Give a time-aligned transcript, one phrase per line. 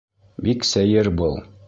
[0.47, 0.65] Бик...
[0.69, 1.41] сәйер был.